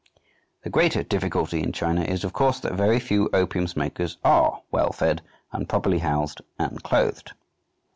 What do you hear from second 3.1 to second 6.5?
opium smokers are well fed and properly housed